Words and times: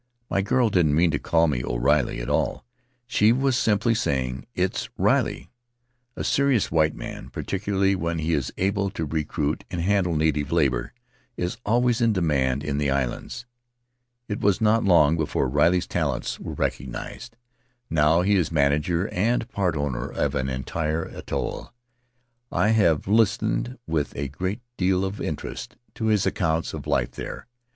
My 0.31 0.41
girl 0.41 0.71
didn't 0.71 0.95
mean 0.95 1.11
to 1.11 1.19
call 1.19 1.47
me 1.47 1.63
O'Riley 1.63 2.21
at 2.21 2.27
all; 2.27 2.65
she 3.05 3.31
was 3.31 3.55
simply 3.55 3.93
saying, 3.93 4.47
'It's 4.55 4.89
Riley/ 4.97 5.51
A 6.15 6.23
serious 6.23 6.71
white 6.71 6.95
man, 6.95 7.29
particularly 7.29 7.93
when 7.95 8.17
he 8.17 8.33
is 8.33 8.51
able 8.57 8.89
to 8.89 9.05
recruit 9.05 9.63
and 9.69 9.79
handle 9.79 10.15
native 10.15 10.51
labor, 10.51 10.91
is 11.37 11.57
always 11.67 12.01
in 12.01 12.13
demand 12.13 12.63
in 12.63 12.79
the 12.79 12.89
islands; 12.89 13.45
it 14.27 14.39
was 14.41 14.59
not 14.59 14.83
long 14.83 15.17
before 15.17 15.47
Riley's 15.47 15.85
talents[«] 15.85 16.37
A 16.37 16.39
Memory 16.41 16.51
of 16.51 16.51
Mauke 16.51 16.57
were 16.59 16.63
recognized; 16.63 17.37
now 17.91 18.21
he 18.23 18.35
is 18.37 18.51
manager 18.51 19.07
and 19.13 19.47
part 19.51 19.75
owner 19.75 20.09
of 20.11 20.33
an 20.33 20.49
entire 20.49 21.05
atoll. 21.09 21.73
I 22.51 22.69
have 22.69 23.07
listened 23.07 23.77
with 23.85 24.15
a 24.15 24.29
great 24.29 24.61
deal 24.77 25.05
of 25.05 25.21
interest 25.21 25.75
to 25.93 26.05
his 26.05 26.25
accounts 26.25 26.73
of 26.73 26.85
the 26.85 26.89
life 26.89 27.11
there. 27.11 27.45